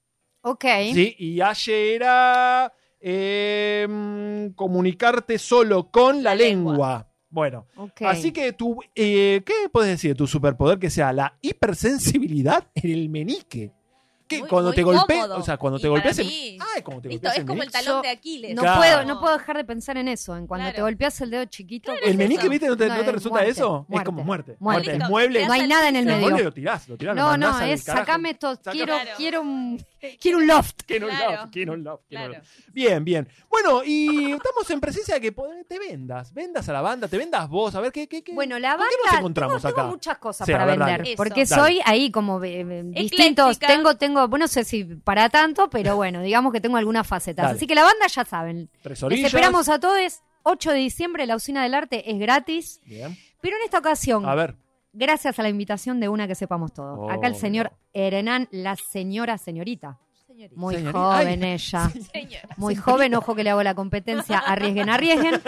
Ok. 0.42 0.64
¿sí? 0.94 1.16
Y 1.20 1.42
ayer 1.42 1.96
era 1.96 2.72
eh, 3.02 3.86
mm, 3.90 4.54
comunicarte 4.56 5.38
solo 5.38 5.92
con 5.92 6.24
la, 6.24 6.30
La 6.32 6.36
lengua. 6.36 6.72
lengua. 6.74 7.06
Bueno, 7.30 7.68
ok. 7.76 8.02
así 8.04 8.32
que 8.32 8.54
tú, 8.54 8.80
eh, 8.96 9.44
¿qué 9.46 9.54
puedes 9.72 9.92
decir 9.92 10.12
de 10.12 10.16
tu 10.16 10.26
superpoder 10.28 10.80
que 10.80 10.90
sea 10.90 11.12
la 11.14 11.38
hipersensibilidad 11.42 12.68
en 12.74 12.92
el 12.92 13.10
menique? 13.10 13.72
Que 14.30 14.40
Muy- 14.40 14.48
cuando 14.48 14.70
muy 14.70 14.76
te 14.76 14.84
golpeas, 14.84 15.22
cómodo. 15.24 15.38
o 15.40 15.44
sea, 15.44 15.58
cuando 15.58 15.80
te 15.80 15.88
golpeas 15.88 16.20
el- 16.20 16.28
mí, 16.28 16.58
Ay, 16.76 16.82
como 16.84 17.02
te 17.02 17.10
golpeas 17.10 17.34
es 17.34 17.40
el 17.40 17.46
como 17.48 17.64
el 17.64 17.72
talón 17.72 17.96
Yo- 17.96 18.02
de 18.04 18.10
Aquiles. 18.10 18.56
No, 18.56 18.62
Claro. 18.62 18.78
puedo, 18.80 19.04
no 19.06 19.20
puedo 19.20 19.38
dejar 19.40 19.58
de 19.58 19.64
pensar 19.66 19.98
en 19.98 20.08
eso. 20.08 20.38
En 20.38 20.46
cuando 20.46 20.66
Claro. 20.66 20.76
te 20.76 20.82
golpeas 20.84 21.20
el 21.22 21.32
dedo 21.32 21.46
chiquito. 21.46 21.92
Claro, 21.92 22.06
El 22.06 22.12
es 22.12 22.16
meñique. 22.18 22.48
¿viste? 22.48 22.68
¿No 22.68 22.78
te, 22.78 22.88
No, 22.88 22.94
no 22.96 23.00
te 23.02 23.08
es 23.08 23.14
resulta 23.14 23.40
muerte, 23.40 23.52
eso? 23.52 23.88
Es 23.90 24.04
como 24.04 24.24
muerte. 24.24 24.56
muerte. 24.60 24.86
Muerte. 24.88 25.04
El 25.04 25.10
mueble. 25.10 25.48
No 25.48 25.54
hay 25.54 25.68
nada 25.68 25.90
en 25.90 25.96
el 25.96 26.02
el 26.08 26.14
medio. 26.16 26.22
mueble 26.30 26.44
lo 26.44 26.54
tirás, 26.54 26.88
lo 26.88 26.96
tirás, 26.96 27.16
No, 27.16 27.36
no, 27.38 27.60
es 27.60 27.84
sacame 27.84 28.30
esto. 28.30 28.56
Quiero, 28.72 28.94
quiero 29.18 29.42
un, 29.42 29.84
quiero 30.20 30.38
un 30.40 30.48
loft. 30.48 30.82
Quiero 30.86 31.08
un 31.08 31.16
Claro. 31.16 31.32
love, 31.32 31.50
quiero 31.52 31.74
un 31.74 31.84
quiero 32.08 32.28
love. 32.30 32.44
Bien, 32.72 33.04
bien. 33.04 33.28
Bueno, 33.50 33.82
y 33.86 34.32
estamos 34.32 34.70
en 34.70 34.80
presencia 34.80 35.16
de 35.16 35.22
que 35.22 35.32
te 35.68 35.80
vendas. 35.80 36.34
Vendas 36.34 36.68
a 36.70 36.74
la 36.74 36.82
banda, 36.82 37.08
te 37.08 37.18
vendas 37.18 37.48
vos. 37.50 37.74
A 37.76 37.82
ver, 37.82 37.92
¿qué, 37.92 38.08
qué, 38.08 38.24
qué? 38.24 38.34
Bueno, 38.34 38.58
la 38.60 38.72
¿Con 38.72 38.80
banda. 38.80 38.96
qué 39.04 39.08
nos 39.12 39.20
encontramos 39.20 39.62
tengo, 39.62 39.68
acá? 39.70 39.82
tengo 39.82 39.92
muchas 39.92 40.18
cosas 40.18 40.46
Sí, 40.46 40.52
para 40.52 40.66
ver, 40.66 40.80
vender. 40.80 41.16
Porque 41.16 41.46
soy 41.46 41.80
ahí 41.86 42.12
como 42.12 42.44
eh, 42.44 42.62
eh, 42.62 42.84
distintos. 42.96 43.60
Tengo, 43.60 43.96
tengo 43.98 44.28
bueno, 44.28 44.44
no 44.44 44.48
sé 44.48 44.64
si 44.64 44.84
para 44.86 45.30
tanto, 45.30 45.70
pero 45.70 45.96
bueno, 45.96 46.22
digamos 46.22 46.54
que 46.54 46.62
tengo 46.62 46.78
algunas 46.78 47.06
facetas. 47.06 47.46
Dale. 47.46 47.58
Así 47.58 47.68
que 47.68 47.76
la 47.76 47.84
banda 47.84 48.08
ya 48.08 48.24
saben. 48.26 48.70
Tres 48.82 49.02
Les 49.04 49.26
esperamos 49.26 49.68
a 49.70 49.80
todos. 49.80 50.22
8 50.44 50.72
de 50.72 50.78
diciembre, 50.78 51.26
la 51.26 51.36
usina 51.36 51.64
del 51.64 51.74
arte 51.74 52.10
es 52.10 52.18
gratis. 52.18 52.80
Bien. 52.86 53.18
Pero 53.42 53.58
en 53.58 53.64
esta 53.64 53.80
ocasión, 53.80 54.26
A 54.26 54.34
ver. 54.36 54.56
Gracias 54.94 55.40
a 55.40 55.44
la 55.44 55.50
invitación 55.50 56.00
de 56.00 56.10
una 56.10 56.28
que 56.28 56.36
sepamos 56.36 56.74
todo. 56.74 56.96
Oh, 57.02 57.10
Acá 57.12 57.28
el 57.28 57.36
señor 57.36 57.72
Hernán, 57.94 58.48
la 58.52 58.76
señora 58.76 59.38
señorita. 59.38 59.98
Señorita. 60.28 60.56
Muy 60.60 60.76
Señorita. 60.76 61.00
joven 61.00 61.44
Ay. 61.44 61.52
ella. 61.54 61.90
Señora. 62.14 62.50
Muy 62.58 62.76
joven, 62.76 63.16
ojo 63.16 63.36
que 63.36 63.44
le 63.44 63.50
hago 63.50 63.64
la 63.64 63.74
competencia. 63.76 64.38
Arriesguen, 64.46 64.90
arriesguen. 64.90 65.42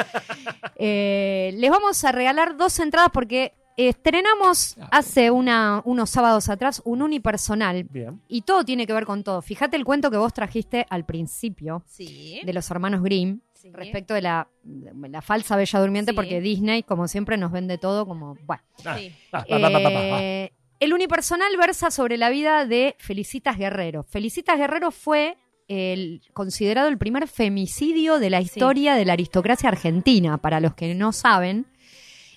Eh, 0.75 1.53
les 1.57 1.69
vamos 1.69 2.03
a 2.03 2.11
regalar 2.11 2.57
dos 2.57 2.77
entradas 2.79 3.09
porque 3.13 3.53
estrenamos 3.77 4.75
hace 4.91 5.31
una, 5.31 5.81
unos 5.85 6.09
sábados 6.09 6.49
atrás 6.49 6.81
un 6.85 7.01
unipersonal. 7.01 7.83
Bien. 7.85 8.21
Y 8.27 8.41
todo 8.41 8.65
tiene 8.65 8.85
que 8.85 8.93
ver 8.93 9.05
con 9.05 9.23
todo. 9.23 9.41
Fíjate 9.41 9.77
el 9.77 9.85
cuento 9.85 10.11
que 10.11 10.17
vos 10.17 10.33
trajiste 10.33 10.85
al 10.89 11.05
principio 11.05 11.83
Sí. 11.87 12.41
de 12.43 12.53
los 12.53 12.69
hermanos 12.71 13.01
Grimm 13.01 13.39
Sí. 13.61 13.69
respecto 13.73 14.13
de 14.13 14.21
la, 14.21 14.47
de 14.63 15.09
la 15.09 15.21
falsa 15.21 15.55
Bella 15.55 15.79
Durmiente, 15.79 16.11
Sí. 16.11 16.15
porque 16.15 16.41
Disney, 16.41 16.83
como 16.83 17.07
siempre, 17.07 17.37
nos 17.37 17.51
vende 17.51 17.77
todo 17.77 18.05
como. 18.07 18.35
Bueno. 18.45 18.63
Sí. 18.77 19.13
Eh, 19.47 20.51
el 20.79 20.93
unipersonal 20.93 21.55
versa 21.57 21.91
sobre 21.91 22.17
la 22.17 22.29
vida 22.29 22.65
de 22.65 22.95
Felicitas 22.97 23.57
Guerrero. 23.57 24.03
Felicitas 24.03 24.57
Guerrero 24.57 24.89
fue 24.91 25.37
el, 25.67 26.21
considerado 26.33 26.87
el 26.89 26.97
primer 26.97 27.27
femicidio 27.27 28.17
de 28.19 28.29
la 28.31 28.41
historia 28.41 28.95
de 28.95 29.05
la 29.05 29.13
aristocracia 29.13 29.69
argentina. 29.69 30.37
Para 30.39 30.59
los 30.59 30.73
que 30.73 30.95
no 30.95 31.11
saben, 31.11 31.67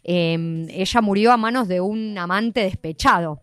eh, 0.02 0.66
ella 0.68 1.00
murió 1.00 1.32
a 1.32 1.36
manos 1.38 1.68
de 1.68 1.80
un 1.80 2.18
amante 2.18 2.60
despechado. 2.60 3.40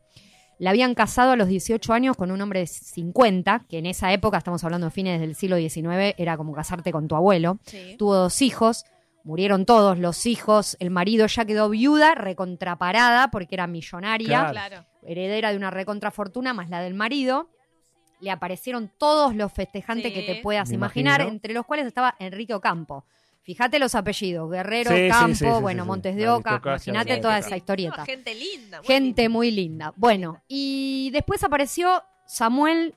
La 0.62 0.70
habían 0.70 0.94
casado 0.94 1.32
a 1.32 1.36
los 1.36 1.48
18 1.48 1.92
años 1.92 2.16
con 2.16 2.30
un 2.30 2.40
hombre 2.40 2.60
de 2.60 2.68
50, 2.68 3.66
que 3.68 3.80
en 3.80 3.88
esa 3.88 4.14
época, 4.14 4.38
estamos 4.38 4.64
hablando 4.64 4.86
de 4.86 4.92
fines 4.92 5.20
del 5.20 5.34
siglo 5.34 5.58
XIX, 5.58 6.14
era 6.18 6.38
como 6.38 6.54
casarte 6.54 6.92
con 6.92 7.08
tu 7.08 7.16
abuelo. 7.16 7.58
Sí. 7.66 7.96
Tuvo 7.98 8.14
dos 8.16 8.42
hijos, 8.44 8.86
murieron 9.24 9.66
todos 9.66 9.98
los 9.98 10.28
hijos, 10.28 10.78
el 10.80 10.92
marido 10.92 11.26
ya 11.26 11.46
quedó 11.46 11.68
viuda, 11.70 12.14
recontraparada 12.14 13.30
porque 13.32 13.56
era 13.56 13.66
millonaria, 13.66 14.50
Claro. 14.52 14.86
Heredera 15.04 15.50
de 15.50 15.58
una 15.58 15.72
recontrafortuna 15.72 16.54
más 16.54 16.70
la 16.70 16.80
del 16.80 16.94
marido. 16.94 17.50
Le 18.20 18.30
aparecieron 18.30 18.92
todos 19.00 19.36
los 19.36 19.52
festejantes 19.52 20.14
Sí. 20.14 20.14
que 20.14 20.22
te 20.32 20.42
puedas 20.44 20.70
Me 20.70 20.76
imaginar, 20.76 21.22
imagino. 21.22 21.34
entre 21.36 21.54
los 21.56 21.66
cuales 21.66 21.88
estaba 21.88 22.16
Enrique 22.20 22.54
Ocampo. 22.54 23.04
Fíjate 23.44 23.80
los 23.80 23.96
apellidos, 23.96 24.52
Guerrero, 24.52 24.92
Sí, 24.92 25.08
Campo, 25.10 25.36
sí, 25.36 25.46
sí, 25.46 25.62
bueno, 25.62 25.84
sí, 25.84 25.86
sí. 25.86 25.88
Montes 25.88 26.16
de 26.16 26.30
Oca, 26.30 26.62
imagínate 26.64 27.18
toda 27.18 27.40
esa 27.40 27.58
historieta. 27.58 27.98
No, 27.98 28.06
gente 28.06 28.36
linda. 28.36 28.78
muy 28.80 28.88
Gente 28.88 29.22
linda. 29.24 29.34
muy 29.34 29.52
linda. 29.52 29.94
Bueno, 29.96 30.44
y 30.48 31.10
después 31.12 31.44
apareció 31.44 32.04
Samuel 32.28 32.96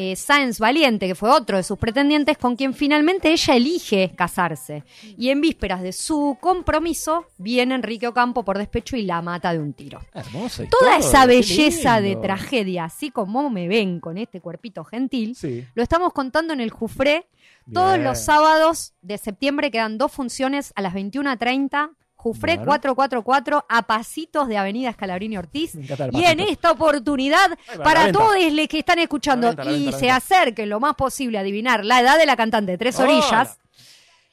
eh, 0.00 0.14
Sáenz 0.14 0.60
Valiente, 0.60 1.08
que 1.08 1.16
fue 1.16 1.28
otro 1.28 1.56
de 1.56 1.64
sus 1.64 1.76
pretendientes, 1.76 2.38
con 2.38 2.54
quien 2.54 2.72
finalmente 2.72 3.32
ella 3.32 3.56
elige 3.56 4.12
casarse. 4.14 4.84
Y 5.16 5.30
en 5.30 5.40
vísperas 5.40 5.82
de 5.82 5.92
su 5.92 6.38
compromiso, 6.40 7.26
viene 7.36 7.74
Enrique 7.74 8.06
Ocampo 8.06 8.44
por 8.44 8.58
despecho 8.58 8.96
y 8.96 9.02
la 9.02 9.22
mata 9.22 9.52
de 9.52 9.58
un 9.58 9.72
tiro. 9.72 10.00
Hermosa 10.14 10.66
Toda 10.70 10.98
esa 10.98 11.26
belleza 11.26 12.00
de 12.00 12.14
tragedia, 12.14 12.84
así 12.84 13.10
como 13.10 13.50
me 13.50 13.66
ven 13.66 13.98
con 13.98 14.18
este 14.18 14.40
cuerpito 14.40 14.84
gentil, 14.84 15.34
Sí. 15.34 15.66
lo 15.74 15.82
estamos 15.82 16.12
contando 16.12 16.52
en 16.52 16.60
el 16.60 16.70
Jufré 16.70 17.26
todos 17.72 17.98
los 17.98 18.20
sábados 18.20 18.94
de 19.02 19.18
septiembre. 19.18 19.72
Quedan 19.72 19.98
dos 19.98 20.12
funciones 20.12 20.72
a 20.76 20.82
las 20.82 20.94
21.30. 20.94 21.90
Jufré 22.18 22.56
Bueno. 22.56 22.72
444 22.72 23.64
a 23.68 23.82
pasitos 23.82 24.48
de 24.48 24.58
Avenida 24.58 24.90
Escalabrini 24.90 25.38
Ortiz. 25.38 25.76
Y 26.10 26.24
en 26.24 26.40
esta 26.40 26.72
oportunidad, 26.72 27.56
para 27.84 28.10
todos 28.10 28.34
los 28.52 28.66
que 28.66 28.80
están 28.80 28.98
escuchando 28.98 29.46
La 29.46 29.54
venta, 29.54 29.64
la 29.64 29.72
y 29.72 29.82
venta, 29.84 29.98
se 29.98 30.10
acerquen 30.10 30.68
lo 30.68 30.80
más 30.80 30.96
posible 30.96 31.38
a 31.38 31.42
adivinar 31.42 31.84
la 31.84 32.00
edad 32.00 32.18
de 32.18 32.26
la 32.26 32.36
cantante 32.36 32.76
Tres. 32.76 32.98
Orillas, 32.98 33.60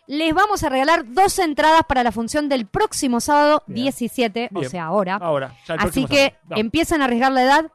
les 0.08 0.34
vamos 0.34 0.64
a 0.64 0.70
regalar 0.70 1.06
dos 1.14 1.38
entradas 1.38 1.84
para 1.88 2.02
la 2.02 2.12
función 2.12 2.50
del 2.50 2.66
próximo 2.66 3.20
sábado 3.20 3.62
Bien. 3.68 3.84
17, 3.84 4.50
o 4.56 4.64
sea, 4.64 4.86
ahora. 4.86 5.16
Ahora, 5.22 5.56
Así 5.78 6.06
que 6.06 6.34
sábado. 6.42 6.62
Empiecen 6.62 7.04
a 7.04 7.06
arriesgar 7.06 7.32
la 7.34 7.44
edad. 7.44 7.72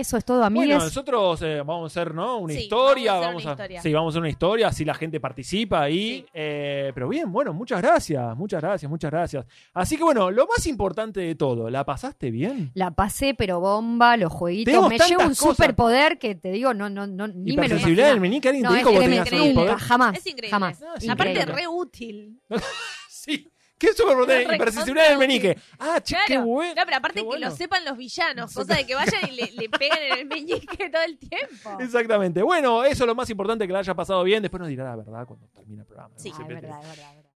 Eso 0.00 0.16
es 0.16 0.24
todo, 0.24 0.42
amigues. 0.44 0.68
Bueno, 0.68 0.84
nosotros 0.84 1.42
eh, 1.42 1.58
vamos 1.58 1.84
a 1.84 2.00
hacer, 2.00 2.14
¿no? 2.14 2.38
Una 2.38 2.54
Sí, 2.54 2.60
historia. 2.60 3.14
vamos 3.14 3.24
a 3.24 3.28
hacer 3.28 3.30
Vamos 3.30 3.44
una 3.44 3.50
a, 3.50 3.54
historia. 3.54 3.82
Sí, 3.82 3.92
vamos 3.92 4.08
a 4.08 4.10
hacer 4.12 4.20
una 4.20 4.28
historia, 4.30 4.68
así 4.68 4.84
la 4.84 4.94
gente 4.94 5.20
participa 5.20 5.82
ahí. 5.82 6.20
Sí. 6.20 6.26
eh, 6.34 6.92
pero 6.94 7.08
bien, 7.08 7.30
bueno, 7.32 7.52
muchas 7.52 7.80
gracias, 7.82 8.36
muchas 8.36 8.60
gracias, 8.60 8.90
muchas 8.90 9.10
gracias. 9.10 9.46
Así 9.74 9.96
que 9.96 10.02
bueno, 10.02 10.30
lo 10.30 10.46
más 10.46 10.66
importante 10.66 11.20
de 11.20 11.34
todo, 11.34 11.70
¿la 11.70 11.84
pasaste 11.84 12.30
bien? 12.30 12.70
La 12.74 12.90
pasé, 12.92 13.34
pero 13.34 13.60
bomba, 13.60 14.16
los 14.16 14.32
jueguitos. 14.32 14.72
Tenemos 14.72 14.90
Me 14.90 14.98
llevo 14.98 15.22
un 15.22 15.28
cosas. 15.30 15.56
superpoder 15.56 16.18
que 16.18 16.34
te 16.34 16.50
digo, 16.50 16.74
no, 16.74 16.88
no, 16.88 17.06
no, 17.06 17.26
ni 17.28 17.56
me 17.56 17.68
lo 17.68 17.76
¿alguien 17.76 18.62
No, 18.62 18.70
te 18.70 18.78
es 18.78 18.78
dijo 18.78 18.90
que 18.90 18.96
tremendo, 18.98 19.24
tenías 19.24 19.48
un 19.48 19.54
poder? 19.54 19.70
nunca, 19.72 19.78
jamás. 19.84 20.16
Es 20.18 20.26
increíble. 20.26 20.50
Jamás. 20.50 20.80
No, 20.80 20.94
es 20.94 21.08
Aparte, 21.08 21.32
Increíble. 21.32 21.54
re 21.54 21.68
útil. 21.68 22.40
Sí. 23.08 23.46
¿Qué 23.80 23.94
superpoder? 23.94 24.46
Re 24.46 24.56
Hipersensibilidad 24.56 25.08
del 25.08 25.16
contra 25.16 25.26
meñique. 25.26 25.58
Ah, 25.78 26.00
che, 26.02 26.16
qué 26.26 26.36
bueno. 26.38 26.74
No, 26.76 26.82
pero 26.84 26.96
aparte 26.98 27.26
que 27.26 27.38
lo 27.38 27.50
sepan 27.50 27.82
los 27.86 27.96
villanos, 27.96 28.52
cosa 28.52 28.74
de 28.74 28.84
que 28.86 28.94
vayan 28.94 29.22
y 29.26 29.30
le, 29.32 29.50
le 29.52 29.68
pegan 29.70 29.98
en 30.02 30.18
el 30.18 30.26
meñique 30.26 30.90
todo 30.90 31.02
el 31.02 31.16
tiempo. 31.18 31.80
Exactamente. 31.80 32.42
Bueno, 32.42 32.84
eso 32.84 33.04
es 33.04 33.06
lo 33.08 33.14
más 33.14 33.30
importante 33.30 33.66
que 33.66 33.72
la 33.72 33.78
haya 33.78 33.94
pasado 33.94 34.22
bien. 34.22 34.42
Después 34.42 34.60
nos 34.60 34.68
dirá 34.68 34.84
la 34.84 34.96
verdad 34.96 35.26
cuando 35.26 35.48
termine 35.48 35.80
el 35.80 35.86
programa. 35.86 36.10
¿no? 36.14 36.20
Sí. 36.22 36.30
Ah, 36.34 36.42
es 36.42 36.48
verdad, 36.48 36.62
es 36.62 36.62
verdad, 36.62 36.90
es 36.90 36.98
verdad. 36.98 37.24